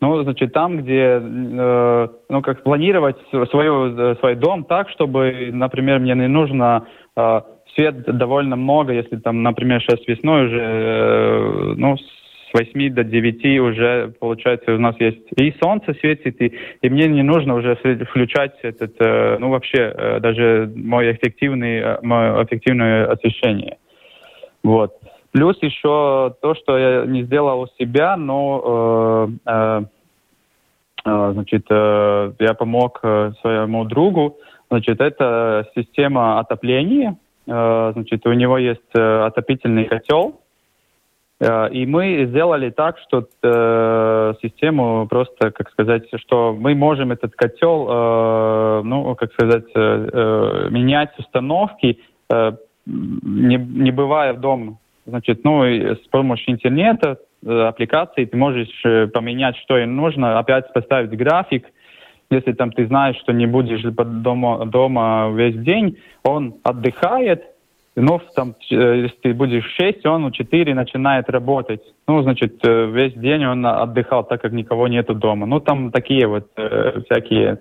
[0.00, 3.16] ну, значит, там, где, э, ну, как планировать
[3.50, 7.40] свою, э, свой дом так, чтобы, например, мне не нужно э,
[7.74, 13.60] свет довольно много, если там, например, сейчас весной уже, э, ну, с 8 до 9
[13.60, 16.52] уже, получается, у нас есть и солнце светит, и,
[16.82, 21.98] и мне не нужно уже включать этот, э, ну, вообще, э, даже мой эффективный, э,
[22.02, 23.78] мое эффективное освещение.
[24.62, 24.92] Вот.
[25.32, 29.82] Плюс еще то, что я не сделал у себя, но э, э,
[31.04, 34.38] э, значит, э, я помог э, своему другу.
[34.70, 37.16] Значит, это система отопления.
[37.46, 40.40] Э, значит, у него есть э, отопительный котел.
[41.38, 47.36] Э, и мы сделали так, что э, систему просто, как сказать, что мы можем этот
[47.36, 52.52] котел, э, ну, как сказать, э, менять установки, э,
[52.84, 54.76] не, не бывая в доме.
[55.06, 60.72] Значит, ну, с помощью интернета, э, аппликации ты можешь э, поменять, что им нужно, опять
[60.72, 61.66] поставить график.
[62.30, 67.44] Если там ты знаешь, что не будешь дома, дома весь день, он отдыхает,
[67.96, 71.82] ну, там, э, если ты будешь в 6, он в 4 начинает работать.
[72.06, 75.46] Ну, значит, весь день он отдыхал, так как никого нету дома.
[75.46, 77.58] Ну, там такие вот э, всякие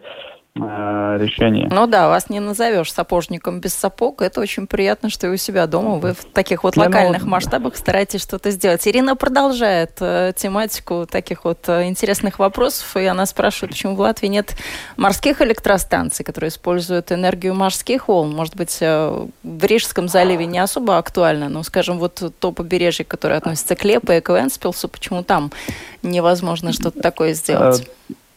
[0.55, 1.67] Э, решение.
[1.71, 4.21] Ну да, вас не назовешь сапожником без сапог.
[4.21, 7.75] Это очень приятно, что и у себя дома вы в таких вот локальных ну, масштабах
[7.77, 8.85] стараетесь что-то сделать.
[8.87, 14.27] Ирина продолжает э, тематику таких вот э, интересных вопросов, и она спрашивает, почему в Латвии
[14.27, 14.55] нет
[14.97, 18.35] морских электростанций, которые используют энергию морских волн.
[18.35, 23.35] Может быть, э, в Рижском заливе не особо актуально, но, скажем, вот то побережье, которое
[23.35, 25.51] относится к Лепо и к Венспилсу, почему там
[26.01, 27.87] невозможно что-то такое сделать?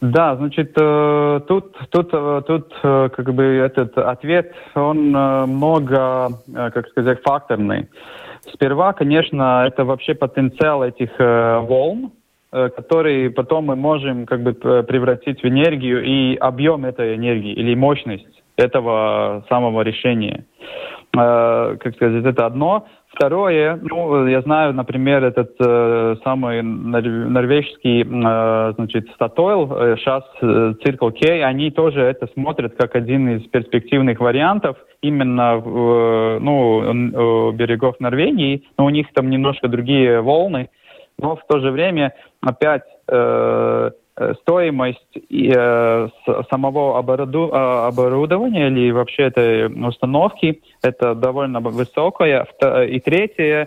[0.02, 6.88] Да, значит, э, тут, тут, э, тут э, как бы этот ответ, он много, как
[6.88, 7.88] сказать, факторный.
[8.52, 12.10] Сперва, конечно, это вообще потенциал этих волн,
[12.50, 18.42] которые потом мы можем как бы превратить в энергию и объем этой энергии или мощность
[18.56, 20.44] этого самого решения.
[21.12, 22.88] Как сказать, это одно.
[23.14, 30.74] Второе, ну, я знаю, например, этот э, самый норвежский, э, значит, Statoil, э, сейчас э,
[30.82, 37.48] Circle K, они тоже это смотрят как один из перспективных вариантов именно в, э, ну,
[37.48, 40.70] у берегов Норвегии, но у них там немножко другие волны,
[41.18, 43.90] но в то же время опять э, Э,
[44.42, 46.08] стоимость э,
[46.50, 52.46] самого оборуду, э, оборудования или вообще этой установки это довольно высокая.
[52.86, 53.66] И третье,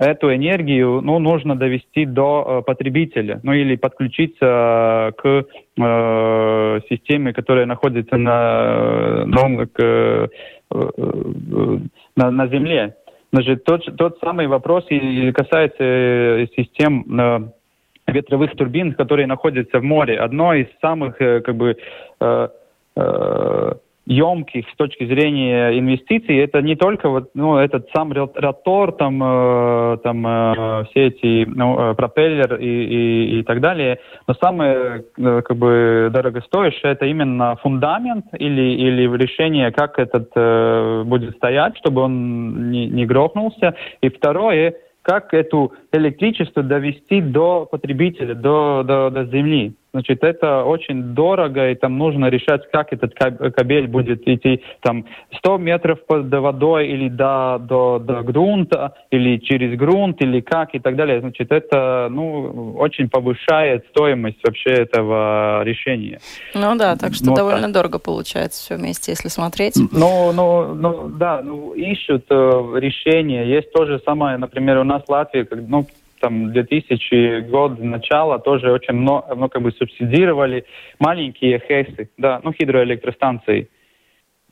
[0.00, 5.44] эту энергию ну, нужно довести до потребителя, ну или подключиться к
[5.78, 10.28] э, системе, которая находится на, ну, к, э,
[12.16, 12.96] на, на Земле.
[13.32, 17.52] Значит, тот, тот самый вопрос и касается систем
[18.06, 20.18] ветровых турбин, которые находятся в море.
[20.18, 21.76] Одно из самых э, как бы
[22.20, 22.48] э,
[22.96, 23.72] э,
[24.06, 29.98] емких с точки зрения инвестиций, это не только вот, ну, этот сам ротор, там, э,
[30.02, 35.42] там э, все эти ну, э, пропеллер и, и, и так далее, но самое э,
[35.42, 42.02] как бы дорогостоящее это именно фундамент или, или решение, как этот э, будет стоять, чтобы
[42.02, 43.74] он не, не грохнулся.
[44.02, 44.74] И второе,
[45.04, 49.76] как эту электричество довести до потребителя, до, до, до земли.
[49.94, 55.06] Значит, это очень дорого, и там нужно решать, как этот кабель будет идти там
[55.38, 60.80] 100 метров под водой или до, до, до грунта, или через грунт, или как и
[60.80, 61.20] так далее.
[61.20, 66.18] Значит, это ну, очень повышает стоимость вообще этого решения.
[66.54, 67.72] Ну да, так что Но, довольно так.
[67.72, 69.76] дорого получается все вместе, если смотреть.
[69.76, 73.44] Ну, ну, ну да, ну, ищут э, решения.
[73.44, 75.86] Есть то же самое, например, у нас в Латвии, как, ну,
[76.24, 80.64] там 2000 год начала тоже очень много, ну, как бы субсидировали
[80.98, 83.68] маленькие ХЭСы, да, ну, гидроэлектростанции.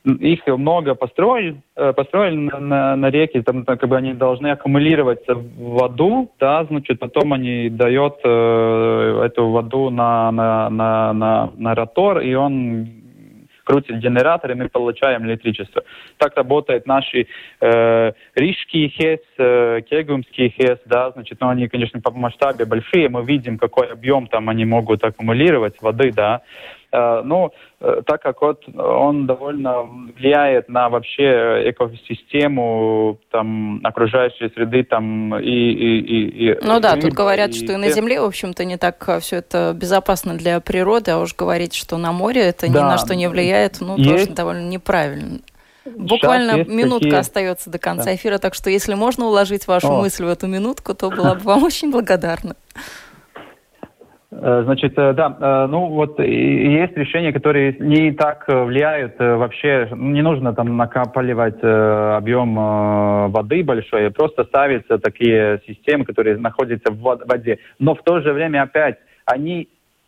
[0.05, 5.33] Их много построили, э, построили на, на, на реке, там как бы они должны аккумулироваться
[5.33, 11.73] в воду, да, значит, потом они дают э, эту воду на, на, на, на, на
[11.73, 13.02] ротор, и он
[13.63, 15.83] крутит генератор, и мы получаем электричество.
[16.17, 17.27] Так работает наши
[17.61, 23.23] э, рижские ХЭС, э, кегумские ХЭС, да, значит, ну, они, конечно, по масштабе большие, мы
[23.23, 26.41] видим, какой объем там они могут аккумулировать воды, да,
[26.93, 29.81] Э, ну, э, так как вот он довольно
[30.15, 35.49] влияет на вообще экосистему, там, окружающей среды, там, и...
[35.49, 38.77] и, и, и ну да, тут говорят, и, что и на Земле, в общем-то, не
[38.77, 42.79] так э, все это безопасно для природы, а уж говорить, что на море это да.
[42.79, 44.09] ни на что не влияет, ну, Есть...
[44.09, 45.39] тоже довольно неправильно.
[45.85, 47.19] Буквально минутка такие...
[47.19, 48.15] остается до конца да.
[48.15, 50.01] эфира, так что если можно уложить вашу О.
[50.01, 52.55] мысль в эту минутку, то была бы вам очень благодарна.
[54.41, 59.87] Э, значит, э, да, э, ну вот есть решения, которые не так влияют вообще.
[59.91, 62.55] Ну, не нужно там накапливать объем
[63.31, 67.59] воды большой, просто ставятся такие системы, которые находятся в воде.
[67.79, 69.67] Но в то же время опять они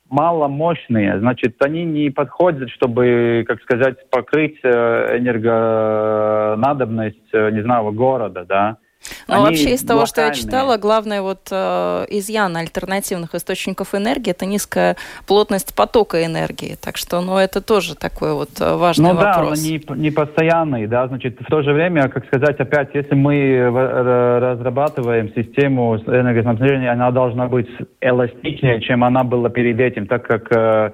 [0.10, 8.78] маломощные, значит, они не подходят, чтобы, как сказать, покрыть энергонадобность, не знаю, города, да.
[9.28, 14.46] Ну, вообще, из того, что я читала, главное вот э, изъян альтернативных источников энергии– это
[14.46, 14.96] низкая
[15.28, 16.78] плотность потока энергии.
[16.82, 19.62] Так что, ну, это тоже такой вот э, важный ну, вопрос.
[19.62, 23.16] Ну да, не, не постоянный, да, значит, в то же время, как сказать, опять, если
[23.16, 27.70] мы разрабатываем систему энергоснабжения, она должна быть
[28.02, 30.92] эластичнее, чем она была перед этим, так как э,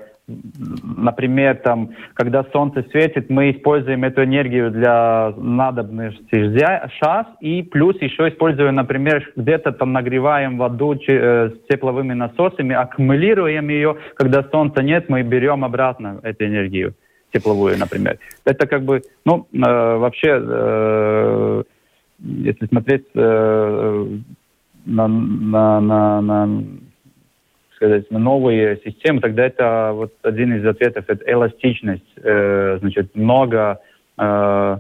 [0.84, 8.29] например, там, когда солнце светит, мы используем эту энергию для надобности сейчас, и плюс еще
[8.29, 15.09] используем, например, где-то там нагреваем воду э, с тепловыми насосами, аккумулируем ее, когда солнца нет,
[15.09, 16.93] мы берем обратно эту энергию
[17.34, 18.17] тепловую, например.
[18.45, 21.63] Это как бы, ну, э, вообще, э,
[22.19, 24.07] если смотреть э,
[24.86, 26.63] на, на, на, на
[27.82, 32.05] сказать, новые системы, тогда это вот один из ответов, это эластичность.
[32.17, 33.79] Э, значит, много,
[34.19, 34.77] э,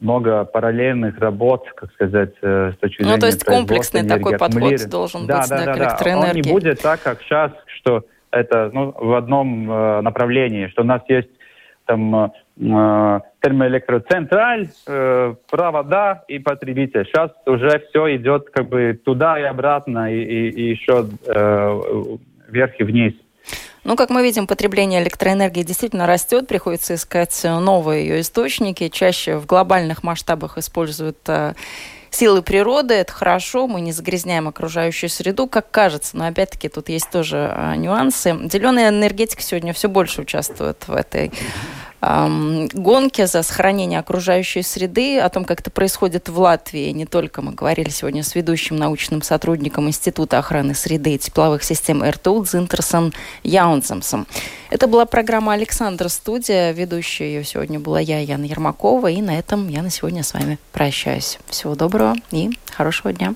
[0.00, 4.38] много параллельных работ, как сказать, э, с точки зрения Ну, то есть комплексный энергии, такой
[4.38, 6.42] подход должен да, быть да, да, да, к электроэнергии.
[6.42, 6.48] Да.
[6.50, 10.86] Он не будет так, как сейчас, что это ну, в одном э, направлении, что у
[10.86, 11.30] нас есть
[11.84, 17.06] там э, термоэлектроцентраль, э, провода и потребитель.
[17.06, 21.80] Сейчас уже все идет как бы туда и обратно, и, и, и еще э,
[22.48, 23.14] вверх и вниз.
[23.84, 28.88] Ну, как мы видим, потребление электроэнергии действительно растет, приходится искать новые ее источники.
[28.88, 31.54] Чаще в глобальных масштабах используют э,
[32.10, 37.08] силы природы, это хорошо, мы не загрязняем окружающую среду, как кажется, но опять-таки тут есть
[37.10, 38.36] тоже нюансы.
[38.50, 41.30] Зеленая энергетика сегодня все больше участвует в этой
[42.00, 46.90] эм, гонке за сохранение окружающей среды, о том, как это происходит в Латвии.
[46.90, 52.02] Не только мы говорили сегодня с ведущим научным сотрудником Института охраны среды и тепловых систем
[52.02, 54.26] РТУ Дзинтерсом Яунземсом.
[54.70, 56.72] Это была программа «Александр Студия».
[56.72, 59.10] Ведущая ее сегодня была я, Яна Ермакова.
[59.10, 61.38] И на этом я на сегодня с вами прощаюсь.
[61.48, 63.34] Всего доброго и хорошего дня.